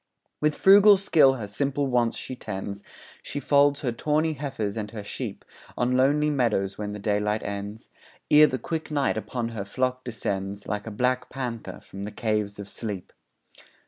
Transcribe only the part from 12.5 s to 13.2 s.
of sleep.